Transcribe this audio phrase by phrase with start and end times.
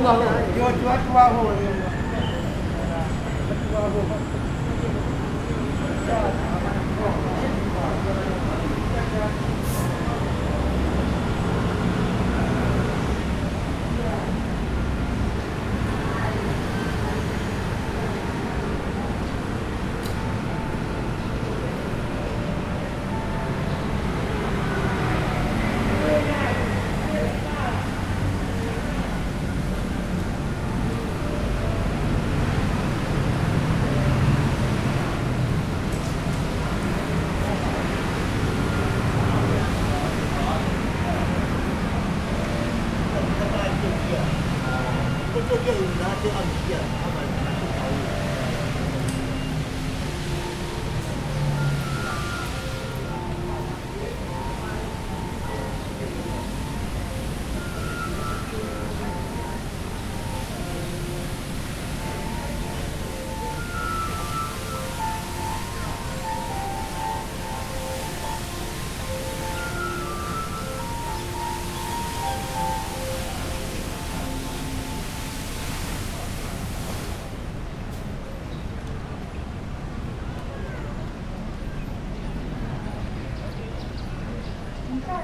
[0.00, 0.32] Tua rua.
[0.54, 1.52] Tua que Tua rua.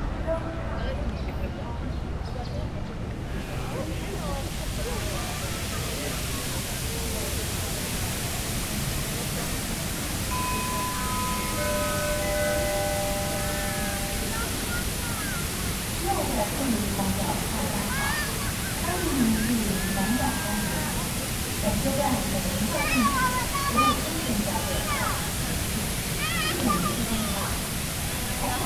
[21.84, 22.28] 这。